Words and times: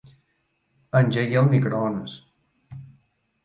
Engega 1.01 1.39
el 1.43 1.53
microones. 1.53 2.19